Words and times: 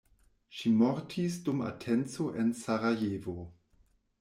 Ŝi 0.59 0.71
mortis 0.77 1.35
dum 1.49 1.61
atenco 1.67 2.27
en 2.45 2.51
Sarajevo. 2.65 3.39